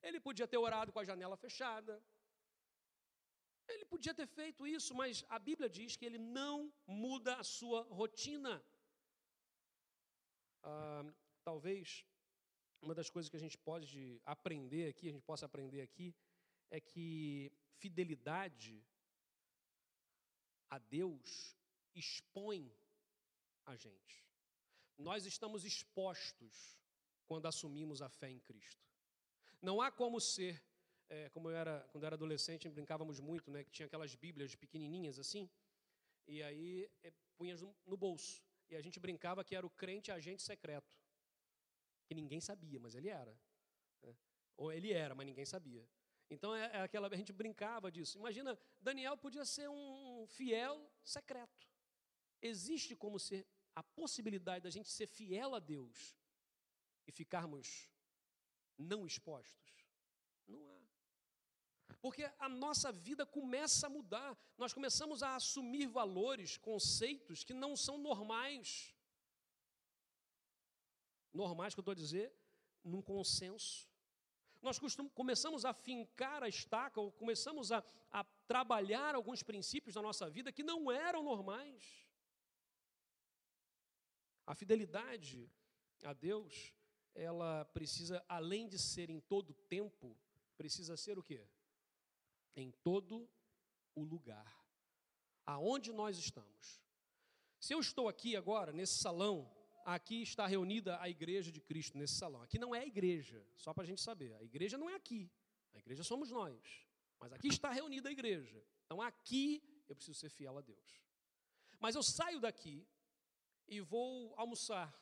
[0.03, 2.03] Ele podia ter orado com a janela fechada.
[3.69, 7.83] Ele podia ter feito isso, mas a Bíblia diz que ele não muda a sua
[7.83, 8.65] rotina.
[10.63, 11.05] Ah,
[11.45, 12.05] talvez
[12.83, 16.15] uma das coisas que a gente pode aprender aqui, a gente possa aprender aqui,
[16.71, 18.83] é que fidelidade
[20.69, 21.57] a Deus
[21.95, 22.73] expõe
[23.67, 24.30] a gente.
[25.01, 26.79] Nós estamos expostos
[27.27, 28.87] quando assumimos a fé em Cristo.
[29.63, 30.63] Não há como ser,
[31.09, 34.55] é, como eu era quando eu era adolescente, brincávamos muito, né, que tinha aquelas Bíblias
[34.55, 35.49] pequenininhas assim,
[36.27, 38.43] e aí é, punhas no, bolso.
[38.69, 40.95] E a gente brincava que era o crente agente secreto,
[42.07, 43.35] que ninguém sabia, mas ele era.
[44.03, 44.15] Né?
[44.57, 45.89] Ou ele era, mas ninguém sabia.
[46.29, 48.19] Então é, é, aquela a gente brincava disso.
[48.19, 51.67] Imagina, Daniel podia ser um fiel secreto.
[52.43, 56.17] Existe como ser a possibilidade da gente ser fiel a Deus
[57.07, 57.89] e ficarmos
[58.79, 59.87] não expostos?
[60.47, 60.81] Não há.
[62.01, 64.37] Porque a nossa vida começa a mudar.
[64.57, 68.95] Nós começamos a assumir valores, conceitos que não são normais.
[71.33, 72.33] Normais que eu estou a dizer,
[72.83, 73.89] num consenso.
[74.63, 80.03] Nós costum, começamos a fincar a estaca, ou começamos a, a trabalhar alguns princípios da
[80.03, 82.10] nossa vida que não eram normais.
[84.51, 85.49] A fidelidade
[86.03, 86.75] a Deus,
[87.15, 90.19] ela precisa, além de ser em todo tempo,
[90.57, 91.47] precisa ser o quê?
[92.57, 93.31] Em todo
[93.95, 94.53] o lugar.
[95.47, 96.83] Aonde nós estamos.
[97.61, 99.49] Se eu estou aqui agora, nesse salão,
[99.85, 102.43] aqui está reunida a igreja de Cristo nesse salão.
[102.43, 104.35] Aqui não é a igreja, só para a gente saber.
[104.35, 105.31] A igreja não é aqui.
[105.75, 106.61] A igreja somos nós.
[107.21, 108.61] Mas aqui está reunida a igreja.
[108.85, 111.01] Então aqui eu preciso ser fiel a Deus.
[111.79, 112.85] Mas eu saio daqui
[113.71, 114.95] e vou almoçar.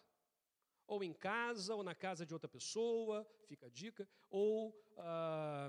[0.86, 4.08] Ou em casa, ou na casa de outra pessoa, fica a dica.
[4.30, 5.68] Ou ah,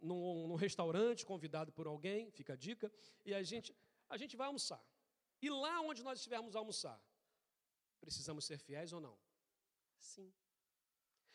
[0.00, 2.90] num, num restaurante convidado por alguém, fica a dica.
[3.24, 3.76] E a gente,
[4.08, 4.82] a gente vai almoçar.
[5.42, 6.98] E lá onde nós estivermos a almoçar,
[8.00, 9.16] Precisamos ser fiéis ou não?
[9.98, 10.32] Sim.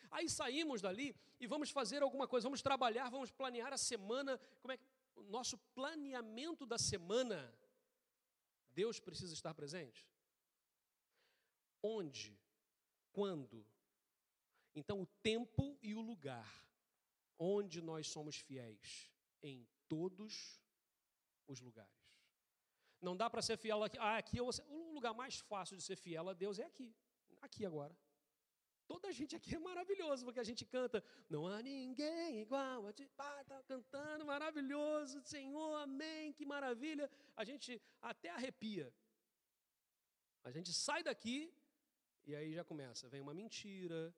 [0.09, 4.39] Aí saímos dali e vamos fazer alguma coisa, vamos trabalhar, vamos planear a semana.
[4.61, 7.53] Como é que o nosso planeamento da semana
[8.71, 10.07] Deus precisa estar presente?
[11.87, 12.35] Onde?
[13.11, 13.63] Quando?
[14.73, 16.51] Então, o tempo e o lugar
[17.37, 19.11] onde nós somos fiéis
[19.43, 20.59] em todos
[21.47, 21.93] os lugares.
[22.99, 23.97] Não dá para ser fiel aqui.
[23.99, 26.89] Ah, aqui eu, o lugar mais fácil de ser fiel a Deus é aqui.
[27.41, 27.95] Aqui agora.
[28.87, 32.93] Toda a gente aqui é maravilhoso, porque a gente canta, não há ninguém igual a
[32.93, 33.07] ti.
[33.17, 37.09] Ah, está cantando, maravilhoso, Senhor, amém, que maravilha.
[37.35, 38.91] A gente até arrepia.
[40.43, 41.53] A gente sai daqui
[42.25, 43.07] e aí já começa.
[43.09, 44.13] Vem uma mentira,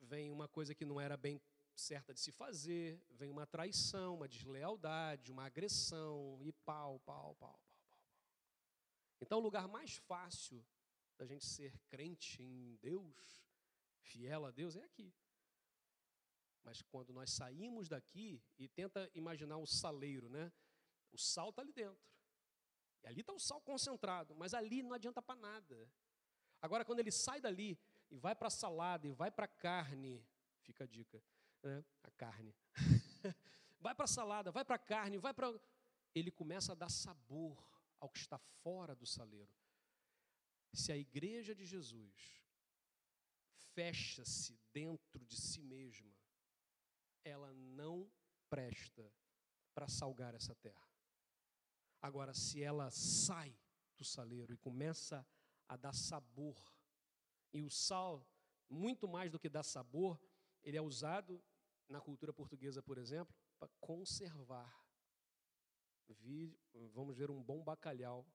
[0.00, 1.40] vem uma coisa que não era bem
[1.74, 7.60] certa de se fazer, vem uma traição, uma deslealdade, uma agressão, e pau, pau, pau.
[9.20, 10.64] Então, o lugar mais fácil
[11.16, 13.42] da gente ser crente em Deus,
[14.00, 15.12] fiel a Deus, é aqui.
[16.62, 20.52] Mas quando nós saímos daqui e tenta imaginar o saleiro, né?
[21.12, 22.04] O sal está ali dentro.
[23.02, 25.88] E ali está o sal concentrado, mas ali não adianta para nada.
[26.66, 27.78] Agora, quando ele sai dali
[28.10, 30.20] e vai para a salada e vai para a carne,
[30.62, 31.22] fica a dica,
[31.62, 31.84] né?
[32.02, 32.52] A carne.
[33.78, 35.48] vai para a salada, vai para a carne, vai para.
[36.12, 37.64] Ele começa a dar sabor
[38.00, 39.54] ao que está fora do saleiro.
[40.72, 42.42] Se a igreja de Jesus
[43.74, 46.12] fecha-se dentro de si mesma,
[47.24, 48.10] ela não
[48.50, 49.08] presta
[49.72, 50.90] para salgar essa terra.
[52.02, 53.56] Agora, se ela sai
[53.96, 55.24] do saleiro e começa
[55.68, 56.56] a dar sabor,
[57.52, 58.26] e o sal,
[58.68, 60.20] muito mais do que dar sabor,
[60.62, 61.42] ele é usado
[61.88, 64.86] na cultura portuguesa, por exemplo, para conservar
[66.92, 68.26] vamos ver um bom bacalhau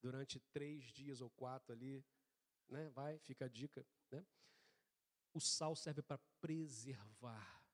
[0.00, 2.04] durante três dias ou quatro ali,
[2.68, 2.88] né?
[2.90, 4.26] Vai, fica a dica, né?
[5.32, 7.64] O sal serve para preservar.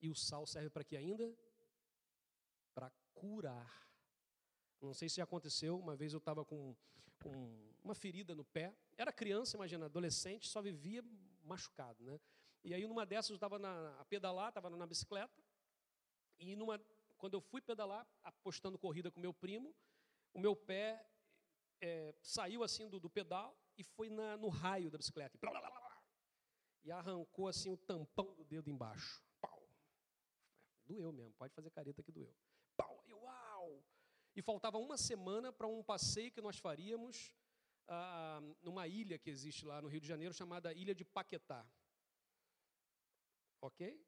[0.00, 1.36] E o sal serve para que ainda?
[2.74, 3.88] Para curar.
[4.80, 6.76] Não sei se aconteceu, uma vez eu estava com,
[7.22, 8.74] com, uma ferida no pé.
[8.96, 11.02] Era criança, imagina, adolescente, só vivia
[11.42, 12.20] machucado, né?
[12.64, 13.56] E aí, numa dessas, eu estava
[13.98, 15.42] a pedalar, estava na bicicleta,
[16.38, 16.80] e numa
[17.22, 19.72] quando eu fui pedalar, apostando corrida com meu primo,
[20.34, 21.06] o meu pé
[21.80, 25.36] é, saiu assim do, do, pedal e foi na, no raio da bicicleta.
[25.36, 26.02] E, blá, blá, blá,
[26.82, 29.22] e arrancou assim o tampão do dedo embaixo.
[29.40, 29.62] Pau.
[30.84, 32.34] Doeu mesmo, pode fazer careta que doeu.
[32.76, 33.84] Pau, e uau!
[34.34, 37.34] E faltava uma semana para um passeio que nós faríamos
[37.88, 41.66] ah, numa ilha que existe lá no Rio de Janeiro, chamada Ilha de Paquetá.
[43.60, 44.00] Ok?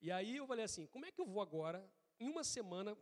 [0.00, 1.90] E aí eu falei assim: como é que eu vou agora
[2.20, 2.96] em uma semana,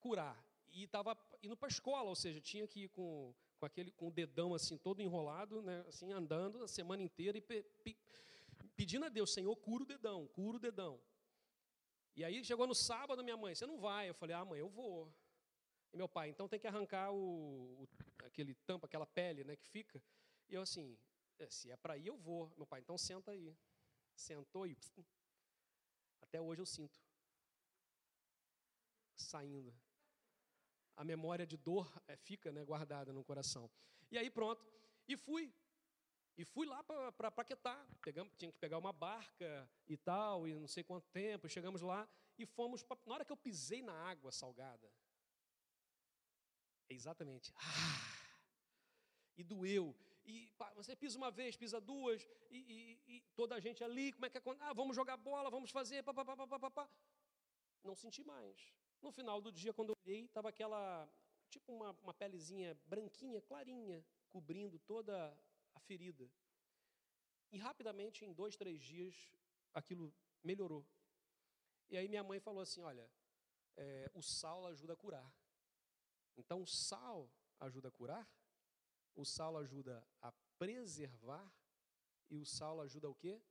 [0.00, 0.42] curar.
[0.72, 4.08] E estava indo para a escola, ou seja, tinha que ir com, com, aquele, com
[4.08, 7.96] o dedão assim, todo enrolado, né, assim, andando a semana inteira e pe, pe,
[8.74, 10.98] pedindo a Deus, Senhor, cura o dedão, cura o dedão.
[12.16, 14.08] E aí chegou no sábado, minha mãe, você não vai?
[14.08, 15.12] Eu falei, ah, mãe, eu vou.
[15.92, 17.88] E meu pai, então tem que arrancar o, o
[18.24, 20.02] aquele tampa, aquela pele, né, que fica.
[20.48, 20.98] E eu assim,
[21.38, 22.52] é, se é para ir, eu vou.
[22.56, 23.54] Meu pai, então senta aí.
[24.14, 24.76] Sentou e
[26.20, 26.98] até hoje eu sinto
[29.16, 29.74] saindo.
[30.96, 33.70] A memória de dor é, fica né, guardada no coração.
[34.10, 34.64] E aí pronto.
[35.08, 35.52] E fui.
[36.36, 37.86] E fui lá para Paquetá.
[38.02, 41.48] Pegamos, tinha que pegar uma barca e tal, e não sei quanto tempo.
[41.48, 42.82] Chegamos lá e fomos.
[42.82, 44.90] Pra, na hora que eu pisei na água salgada,
[46.88, 47.52] exatamente.
[47.56, 48.12] Ah,
[49.36, 49.94] e doeu.
[50.24, 54.12] E pá, você pisa uma vez, pisa duas, e, e, e, toda a gente ali,
[54.12, 54.42] como é que é?
[54.60, 56.90] Ah, vamos jogar bola, vamos fazer, pá, pá, pá, pá, pá, pá.
[57.82, 58.72] Não senti mais.
[59.00, 61.08] No final do dia, quando eu olhei, estava aquela,
[61.50, 65.36] tipo uma, uma pelezinha branquinha, clarinha, cobrindo toda
[65.74, 66.30] a ferida.
[67.50, 69.14] E rapidamente, em dois, três dias,
[69.74, 70.86] aquilo melhorou.
[71.90, 73.10] E aí minha mãe falou assim: olha,
[73.76, 75.30] é, o sal ajuda a curar.
[76.36, 78.28] Então o sal ajuda a curar,
[79.14, 81.52] o sal ajuda a preservar
[82.30, 83.42] e o sal ajuda o quê?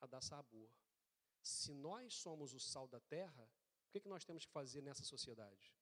[0.00, 0.70] A dar sabor.
[1.42, 3.44] Se nós somos o sal da terra,
[3.86, 5.74] o que, que nós temos que fazer nessa sociedade?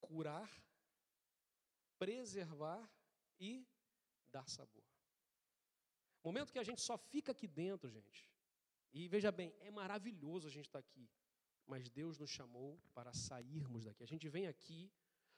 [0.00, 0.50] Curar,
[1.98, 2.90] preservar
[3.38, 3.66] e
[4.30, 4.84] dar sabor.
[6.22, 8.30] Momento que a gente só fica aqui dentro, gente.
[8.92, 11.08] E veja bem, é maravilhoso a gente estar aqui.
[11.66, 14.02] Mas Deus nos chamou para sairmos daqui.
[14.02, 14.90] A gente vem aqui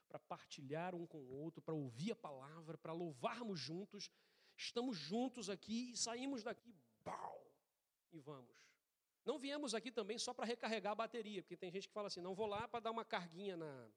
[0.09, 4.11] para partilhar um com o outro, para ouvir a palavra, para louvarmos juntos.
[4.57, 7.47] Estamos juntos aqui e saímos daqui, bau,
[8.12, 8.57] e vamos.
[9.25, 12.21] Não viemos aqui também só para recarregar a bateria, porque tem gente que fala assim:
[12.21, 13.90] não vou lá para dar uma carguinha na,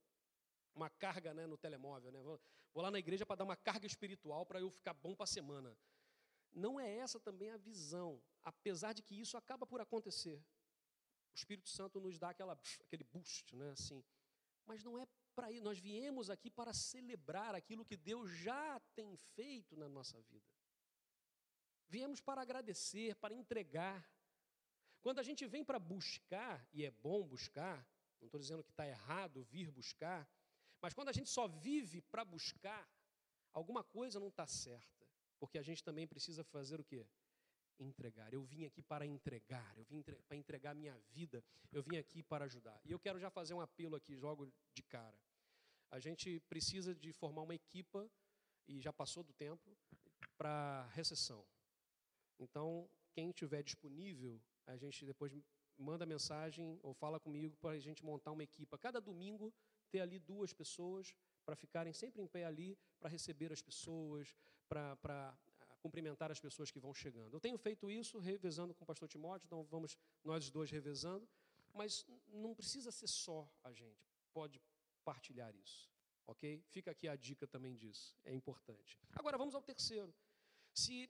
[0.74, 2.22] uma carga né, no telemóvel, né?
[2.22, 2.42] Vou,
[2.74, 5.28] vou lá na igreja para dar uma carga espiritual para eu ficar bom para a
[5.28, 5.78] semana.
[6.52, 10.44] Não é essa também a visão, apesar de que isso acaba por acontecer.
[11.32, 14.04] O Espírito Santo nos dá aquela, aquele boost, né, assim.
[14.66, 19.16] Mas não é para ir, nós viemos aqui para celebrar aquilo que Deus já tem
[19.36, 20.46] feito na nossa vida.
[21.88, 24.08] Viemos para agradecer, para entregar.
[25.02, 27.88] Quando a gente vem para buscar, e é bom buscar,
[28.20, 30.30] não estou dizendo que está errado vir buscar,
[30.82, 32.88] mas quando a gente só vive para buscar,
[33.54, 35.08] alguma coisa não está certa.
[35.40, 37.08] Porque a gente também precisa fazer o quê?
[37.80, 38.34] Entregar.
[38.34, 42.46] Eu vim aqui para entregar, eu vim para entregar minha vida, eu vim aqui para
[42.46, 42.80] ajudar.
[42.84, 45.18] E eu quero já fazer um apelo aqui, jogo de cara.
[45.90, 48.10] A gente precisa de formar uma equipa,
[48.68, 49.76] e já passou do tempo,
[50.38, 51.44] para recessão.
[52.38, 55.34] Então, quem estiver disponível, a gente depois
[55.78, 58.78] manda mensagem ou fala comigo para a gente montar uma equipa.
[58.78, 59.54] Cada domingo
[59.90, 61.16] ter ali duas pessoas
[61.46, 64.36] para ficarem sempre em pé ali, para receber as pessoas,
[64.68, 65.38] para,
[65.80, 67.34] cumprimentar as pessoas que vão chegando.
[67.34, 71.28] Eu tenho feito isso revezando com o pastor Timóteo, então vamos nós dois revezando,
[71.74, 74.62] mas não precisa ser só a gente, pode
[75.04, 75.90] partilhar isso,
[76.28, 76.64] ok?
[76.70, 78.98] Fica aqui a dica também disso, é importante.
[79.14, 80.14] Agora vamos ao terceiro.
[80.74, 81.10] Se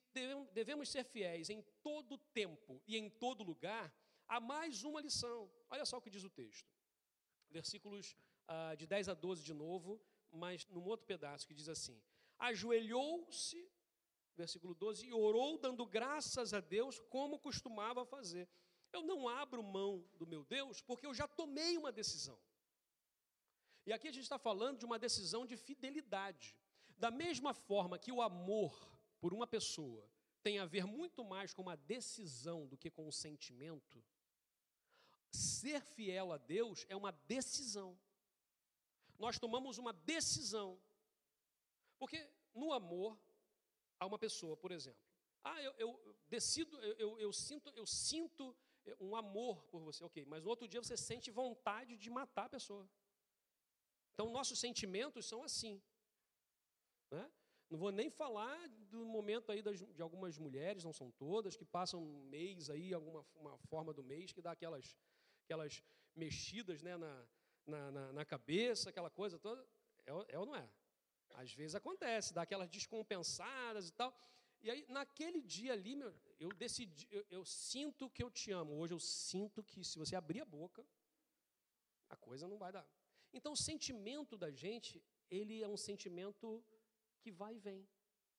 [0.54, 3.94] devemos ser fiéis em todo tempo e em todo lugar,
[4.28, 5.52] há mais uma lição.
[5.70, 6.72] Olha só o que diz o texto.
[7.50, 8.16] Versículos
[8.48, 10.02] uh, de 10 a 12 de novo,
[10.32, 12.02] mas num outro pedaço que diz assim:
[12.38, 13.70] Ajoelhou-se,
[14.40, 18.48] versículo 12, e orou dando graças a Deus, como costumava fazer.
[18.92, 22.40] Eu não abro mão do meu Deus, porque eu já tomei uma decisão.
[23.86, 26.58] E aqui a gente está falando de uma decisão de fidelidade.
[26.98, 28.74] Da mesma forma que o amor
[29.20, 30.04] por uma pessoa
[30.42, 34.04] tem a ver muito mais com uma decisão do que com um sentimento,
[35.32, 37.98] ser fiel a Deus é uma decisão
[39.20, 40.80] nós tomamos uma decisão.
[42.00, 43.20] Porque no amor,
[44.00, 45.02] a uma pessoa, por exemplo,
[45.44, 48.56] ah, eu, eu decido, eu, eu, eu, sinto, eu sinto
[49.00, 52.50] um amor por você, ok, mas no outro dia você sente vontade de matar a
[52.50, 52.90] pessoa.
[54.14, 55.82] Então, nossos sentimentos são assim.
[57.12, 57.32] Né?
[57.70, 61.64] Não vou nem falar do momento aí das, de algumas mulheres, não são todas, que
[61.64, 64.98] passam um mês aí, alguma uma forma do mês, que dá aquelas,
[65.46, 65.84] aquelas
[66.16, 67.28] mexidas né, na,
[67.66, 69.66] na, na, na cabeça, aquela coisa toda.
[70.06, 70.70] É, é ou não é?
[71.42, 74.14] Às vezes acontece, dá aquelas descompensadas e tal.
[74.62, 78.78] E aí, naquele dia ali, meu, eu decidi, eu, eu, sinto que eu te amo.
[78.78, 80.86] Hoje eu sinto que se você abrir a boca,
[82.10, 82.86] a coisa não vai dar.
[83.32, 86.62] Então, o sentimento da gente, ele é um sentimento
[87.22, 87.88] que vai e vem.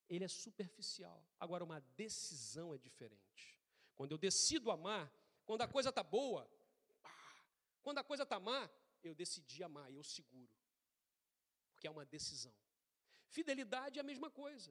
[0.07, 1.25] Ele é superficial.
[1.39, 3.59] Agora, uma decisão é diferente.
[3.95, 5.11] Quando eu decido amar,
[5.47, 6.47] quando a coisa está boa,
[7.83, 8.69] quando a coisa está má,
[9.03, 10.55] eu decidi amar, eu seguro.
[11.73, 12.55] Porque é uma decisão.
[13.37, 14.71] Fidelidade é a mesma coisa.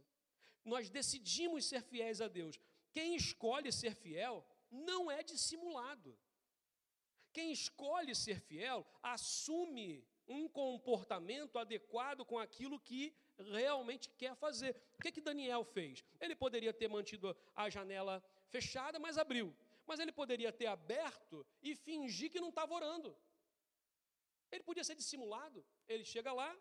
[0.64, 2.60] Nós decidimos ser fiéis a Deus.
[2.92, 4.36] Quem escolhe ser fiel
[4.70, 6.18] não é dissimulado.
[7.32, 14.76] Quem escolhe ser fiel assume um comportamento adequado com aquilo que realmente quer fazer.
[14.98, 16.04] O que, que Daniel fez?
[16.20, 19.56] Ele poderia ter mantido a janela fechada, mas abriu.
[19.88, 23.16] Mas ele poderia ter aberto e fingir que não estava orando.
[24.52, 25.66] Ele podia ser dissimulado.
[25.88, 26.56] Ele chega lá,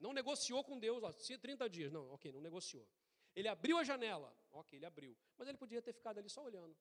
[0.00, 1.92] não negociou com Deus, ó, 30 dias.
[1.92, 2.88] Não, ok, não negociou.
[3.34, 4.34] Ele abriu a janela.
[4.50, 5.16] Ok, ele abriu.
[5.36, 6.76] Mas ele podia ter ficado ali só olhando.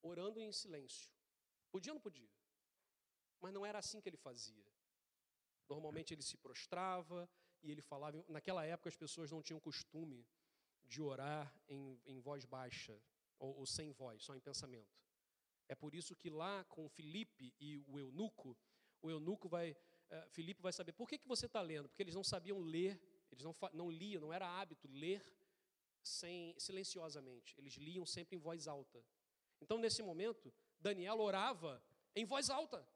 [0.00, 1.10] Orando em silêncio.
[1.70, 2.30] Podia ou não podia?
[3.40, 4.64] Mas não era assim que ele fazia.
[5.68, 7.28] Normalmente ele se prostrava
[7.62, 8.24] e ele falava.
[8.28, 10.24] Naquela época as pessoas não tinham costume
[10.84, 12.98] de orar em, em voz baixa
[13.38, 14.96] ou, ou sem voz, só em pensamento.
[15.68, 18.56] É por isso que lá com Filipe e o eunuco,
[19.02, 19.76] o eunuco vai,
[20.10, 23.00] uh, Filipe vai saber por que, que você está lendo, porque eles não sabiam ler,
[23.30, 25.22] eles não, não liam, não era hábito ler
[26.02, 29.04] sem, silenciosamente, eles liam sempre em voz alta.
[29.60, 31.82] Então, nesse momento, Daniel orava
[32.14, 32.86] em voz alta.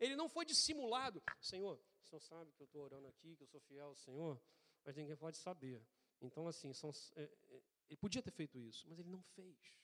[0.00, 1.22] Ele não foi dissimulado.
[1.40, 4.40] Senhor, o senhor sabe que eu estou orando aqui, que eu sou fiel ao Senhor,
[4.84, 5.84] mas ninguém pode saber.
[6.20, 9.78] Então, assim, são, é, é, ele podia ter feito isso, mas ele não fez.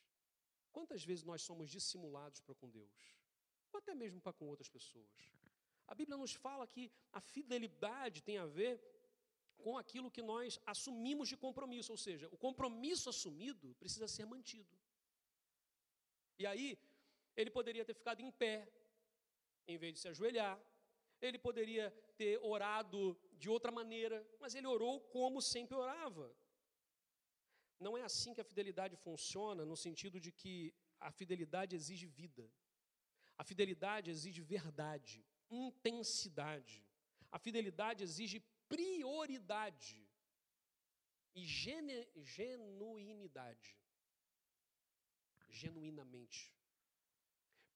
[0.72, 3.16] Quantas vezes nós somos dissimulados para com Deus?
[3.72, 5.32] Ou até mesmo para com outras pessoas?
[5.89, 8.74] A Bíblia nos fala que a fidelidade tem a ver
[9.57, 14.74] com aquilo que nós assumimos de compromisso, ou seja, o compromisso assumido precisa ser mantido.
[16.39, 16.78] E aí,
[17.36, 18.57] ele poderia ter ficado em pé,
[19.66, 20.57] em vez de se ajoelhar,
[21.20, 26.32] ele poderia ter orado de outra maneira, mas ele orou como sempre orava.
[27.80, 32.51] Não é assim que a fidelidade funciona, no sentido de que a fidelidade exige vida.
[33.36, 36.84] A fidelidade exige verdade, intensidade.
[37.30, 40.07] A fidelidade exige prioridade
[41.34, 43.76] e gene, genuinidade.
[45.49, 46.55] Genuinamente.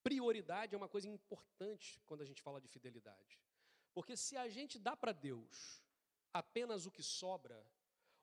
[0.02, 3.40] Prioridade é uma coisa importante quando a gente fala de fidelidade.
[3.94, 5.82] Porque se a gente dá para Deus
[6.32, 7.64] apenas o que sobra,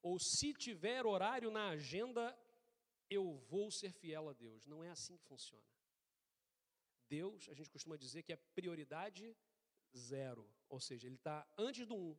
[0.02, 2.38] ou se tiver horário na agenda,
[3.10, 4.66] eu vou ser fiel a Deus.
[4.66, 5.79] Não é assim que funciona.
[7.10, 9.36] Deus, a gente costuma dizer que é prioridade
[9.98, 12.18] zero, ou seja, ele está antes do um.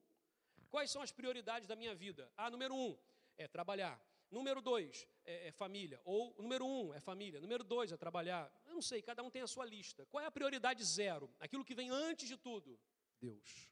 [0.68, 2.30] Quais são as prioridades da minha vida?
[2.36, 2.98] Ah, número um
[3.38, 4.00] é trabalhar.
[4.30, 6.00] Número dois é, é família.
[6.04, 7.40] Ou número um é família.
[7.40, 8.52] Número dois é trabalhar.
[8.66, 10.06] Eu não sei, cada um tem a sua lista.
[10.06, 11.28] Qual é a prioridade zero?
[11.40, 12.78] Aquilo que vem antes de tudo?
[13.20, 13.68] Deus.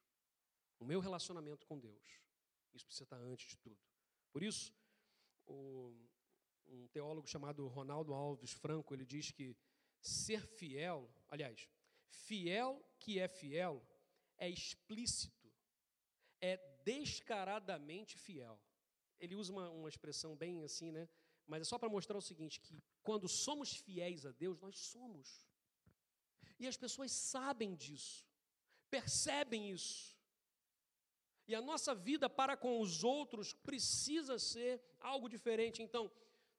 [0.80, 2.20] O meu relacionamento com Deus.
[2.74, 3.78] Isso precisa estar antes de tudo.
[4.32, 4.74] Por isso,
[5.46, 5.94] o,
[6.66, 9.56] um teólogo chamado Ronaldo Alves Franco, ele diz que
[10.00, 11.68] ser fiel, aliás,
[12.08, 13.82] fiel que é fiel,
[14.36, 15.50] é explícito,
[16.40, 18.60] é descaradamente fiel.
[19.18, 21.08] Ele usa uma, uma expressão bem assim, né?
[21.46, 25.46] Mas é só para mostrar o seguinte: que quando somos fiéis a Deus, nós somos.
[26.58, 28.26] E as pessoas sabem disso,
[28.90, 30.16] percebem isso.
[31.46, 35.82] E a nossa vida para com os outros precisa ser algo diferente.
[35.82, 36.10] Então,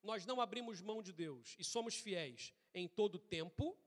[0.02, 3.78] nós não abrimos mão de Deus e somos fiéis em todo tempo,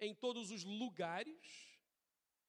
[0.00, 1.78] em todos os lugares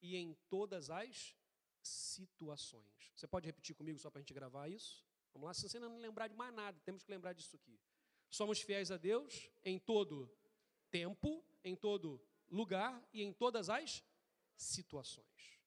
[0.01, 1.36] e em todas as
[1.82, 3.11] situações.
[3.15, 5.05] Você pode repetir comigo só para a gente gravar isso?
[5.34, 7.80] Vamos lá, se você não lembrar de mais nada, temos que lembrar disso aqui.
[8.30, 10.32] Somos fiéis a Deus em todo
[10.89, 14.03] tempo, em todo lugar e em todas as
[14.55, 15.59] situações.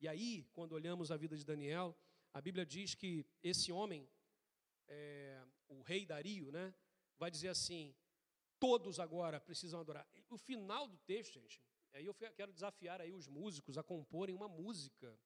[0.00, 1.96] E aí, quando olhamos a vida de Daniel,
[2.32, 4.08] a Bíblia diz que esse homem,
[4.88, 6.74] é, o rei Dario, né,
[7.18, 7.94] vai dizer assim:
[8.60, 10.06] todos agora precisam adorar.
[10.28, 11.60] O final do texto, gente,
[11.92, 15.18] aí eu quero desafiar aí os músicos a comporem uma música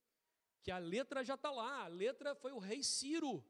[0.62, 1.84] que a letra já está lá.
[1.84, 3.44] A letra foi o rei Ciro.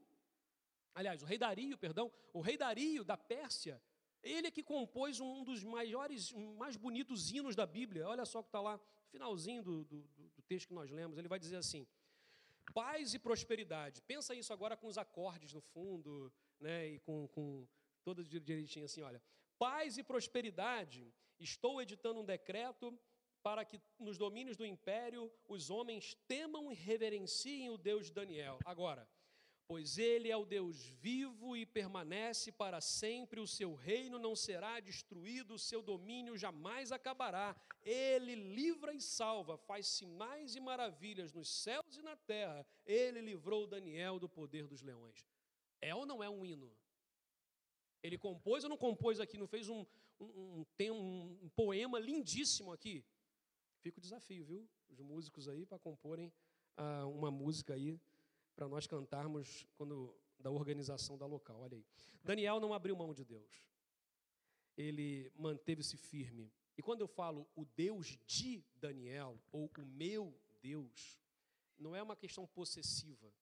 [0.95, 3.81] Aliás, o rei Dario, perdão, o rei Dario da Pérsia,
[4.23, 8.09] ele é que compôs um dos maiores, mais bonitos hinos da Bíblia.
[8.09, 8.81] Olha só o que está lá,
[9.11, 11.19] finalzinho do, do, do texto que nós lemos.
[11.19, 11.87] Ele vai dizer assim:
[12.73, 14.01] paz e prosperidade.
[14.03, 17.67] Pensa isso agora com os acordes no fundo, né, e com, com
[18.03, 19.23] todo direitinho assim, olha.
[19.59, 21.13] Paz e prosperidade.
[21.39, 22.99] Estou editando um decreto
[23.43, 28.59] para que nos domínios do império os homens temam e reverenciem o Deus de Daniel.
[28.65, 29.07] Agora,
[29.67, 34.81] pois ele é o Deus vivo e permanece para sempre, o seu reino não será
[34.81, 37.55] destruído, o seu domínio jamais acabará.
[37.83, 42.67] Ele livra e salva, faz sinais e maravilhas nos céus e na terra.
[42.87, 45.27] Ele livrou Daniel do poder dos leões.
[45.83, 46.75] É ou não é um hino?
[48.05, 49.39] Ele compôs ou não compôs aqui?
[49.39, 49.87] Não fez um,
[50.21, 53.03] um, um, um poema lindíssimo aqui?
[53.81, 54.69] Fica o desafio, viu?
[54.91, 56.31] Os músicos aí para comporem
[56.77, 57.99] ah, uma música aí
[58.55, 61.63] para nós cantarmos quando da organização da local.
[61.63, 61.85] Olha aí.
[62.23, 63.65] Daniel não abriu mão de Deus.
[64.77, 66.53] ele manteve-se firme.
[66.77, 71.19] E quando eu falo o Deus de Daniel, ou o meu Deus,
[71.79, 73.33] não é uma questão possessiva,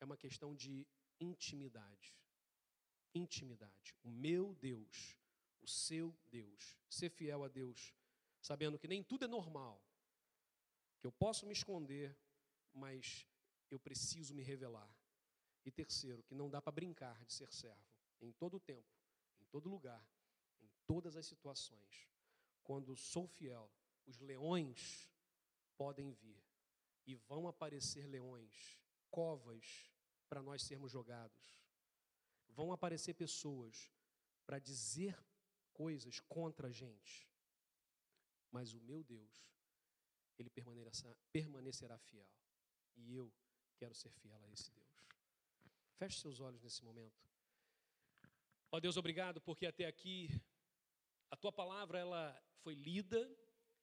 [0.00, 0.84] é uma questão de
[1.20, 2.14] intimidade.
[3.14, 3.94] Intimidade.
[4.02, 5.16] O meu Deus,
[5.62, 6.76] o seu Deus.
[6.88, 7.94] Ser fiel a Deus,
[8.40, 9.82] sabendo que nem tudo é normal,
[10.98, 12.16] que eu posso me esconder,
[12.72, 13.26] mas
[13.70, 14.92] eu preciso me revelar.
[15.64, 18.92] E terceiro, que não dá para brincar de ser servo em todo o tempo,
[19.40, 20.06] em todo lugar,
[20.60, 22.08] em todas as situações.
[22.62, 23.70] Quando sou fiel,
[24.06, 25.10] os leões
[25.76, 26.42] podem vir
[27.06, 28.78] e vão aparecer leões,
[29.10, 29.90] covas
[30.28, 31.63] para nós sermos jogados.
[32.54, 33.90] Vão aparecer pessoas
[34.46, 35.18] para dizer
[35.72, 37.28] coisas contra a gente.
[38.50, 39.44] Mas o meu Deus,
[40.38, 42.28] ele permanecerá, permanecerá fiel.
[42.96, 43.32] E eu
[43.76, 44.94] quero ser fiel a esse Deus.
[45.96, 47.24] Feche seus olhos nesse momento.
[48.70, 50.28] Ó Deus, obrigado porque até aqui
[51.30, 53.20] a tua palavra ela foi lida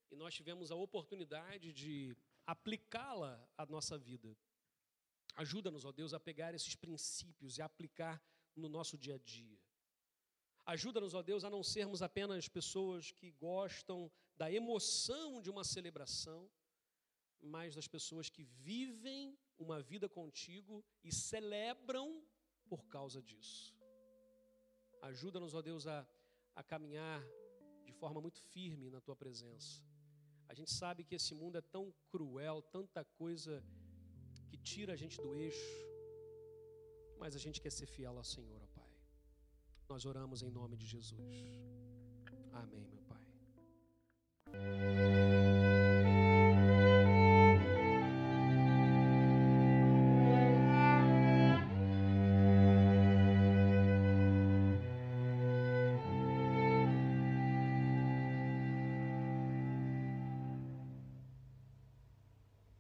[0.10, 2.16] e nós tivemos a oportunidade de
[2.46, 4.38] aplicá-la à nossa vida.
[5.36, 8.22] Ajuda-nos, ó Deus, a pegar esses princípios e aplicar
[8.56, 9.60] no nosso dia a dia.
[10.66, 16.50] Ajuda-nos, ó Deus, a não sermos apenas pessoas que gostam da emoção de uma celebração,
[17.42, 22.24] mas das pessoas que vivem uma vida contigo e celebram
[22.68, 23.76] por causa disso.
[25.02, 26.08] Ajuda-nos, ó Deus, a,
[26.56, 27.22] a caminhar
[27.84, 29.84] de forma muito firme na tua presença.
[30.48, 33.64] A gente sabe que esse mundo é tão cruel, tanta coisa
[34.48, 35.91] que tira a gente do eixo,
[37.22, 38.92] mas a gente quer ser fiel ao Senhor, ó Pai.
[39.88, 41.20] Nós oramos em nome de Jesus.
[42.52, 43.01] Amém, meu